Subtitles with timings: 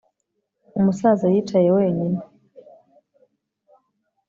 [0.79, 2.19] umusaza yicaye wenyine